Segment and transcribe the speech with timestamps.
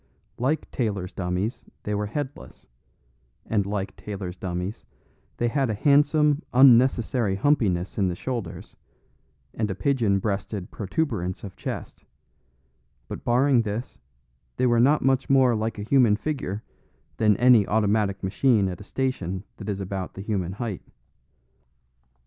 [0.39, 2.65] Like tailors' dummies they were headless;
[3.45, 4.83] and like tailors' dummies
[5.37, 8.75] they had a handsome unnecessary humpiness in the shoulders,
[9.53, 12.03] and a pigeon breasted protuberance of chest;
[13.07, 13.99] but barring this,
[14.57, 16.63] they were not much more like a human figure
[17.17, 20.81] than any automatic machine at a station that is about the human height.